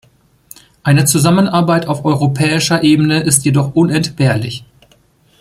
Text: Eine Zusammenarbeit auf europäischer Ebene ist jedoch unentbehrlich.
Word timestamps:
Eine 0.81 1.05
Zusammenarbeit 1.05 1.85
auf 1.85 2.05
europäischer 2.05 2.81
Ebene 2.83 3.21
ist 3.21 3.45
jedoch 3.45 3.75
unentbehrlich. 3.75 4.65